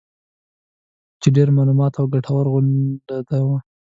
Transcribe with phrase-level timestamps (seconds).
[1.21, 3.59] چې ډېره معلوماتي او ګټوره غونډه وه